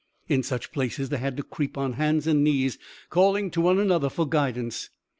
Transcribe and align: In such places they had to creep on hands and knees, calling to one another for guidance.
In 0.27 0.41
such 0.41 0.71
places 0.71 1.09
they 1.09 1.17
had 1.19 1.37
to 1.37 1.43
creep 1.43 1.77
on 1.77 1.93
hands 1.93 2.25
and 2.25 2.43
knees, 2.43 2.79
calling 3.11 3.51
to 3.51 3.61
one 3.61 3.77
another 3.77 4.09
for 4.09 4.27
guidance. 4.27 4.89